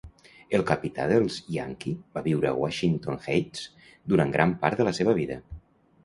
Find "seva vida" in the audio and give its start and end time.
5.01-5.37